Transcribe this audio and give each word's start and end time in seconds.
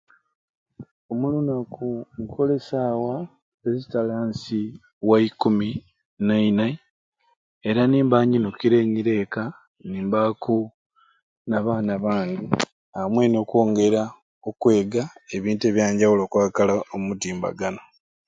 Buli 1.19 1.25
lunaku 1.35 1.87
nkola 2.21 2.53
esaawa 2.59 3.15
ezitali 3.67 4.13
ansi 4.21 4.61
wa 5.09 5.15
saawa 5.15 5.15
eikuminaine 5.21 6.67
era 7.69 7.81
nimba 7.91 8.17
nyunikire 8.29 8.77
nyira 8.91 9.13
ekka 9.23 9.43
nimbaku 9.89 10.57
n'abaana 11.47 11.93
bange 12.03 12.37
amwei 12.99 13.29
nokongera 13.31 14.03
okwega 14.49 15.03
ebintu 15.35 15.63
ebyanjawulo 15.65 16.21
okwakala 16.25 16.73
omu 16.93 17.05
mutimbagano 17.09 17.81